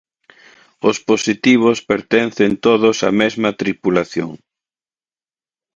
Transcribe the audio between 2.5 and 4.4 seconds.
todos á mesma tripulación.